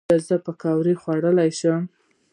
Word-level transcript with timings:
ایا 0.09 0.17
زه 0.27 0.35
پکوړې 0.45 0.93
وخورم؟ 0.97 1.83